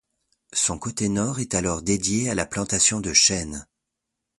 Son 0.53 0.79
côté 0.79 1.09
nord 1.09 1.39
est 1.39 1.53
alors 1.53 1.83
dédié 1.83 2.31
à 2.31 2.33
la 2.33 2.47
plantation 2.47 3.01
de 3.01 3.13
chêne. 3.13 3.67